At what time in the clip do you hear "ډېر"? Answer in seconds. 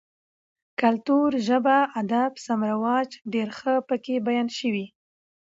3.33-3.49